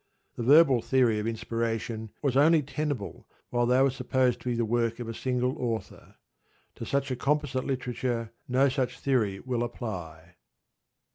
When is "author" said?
5.59-6.15